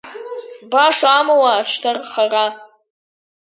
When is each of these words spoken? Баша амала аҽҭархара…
Баша 0.71 1.11
амала 1.19 1.51
аҽҭархара… 1.59 2.45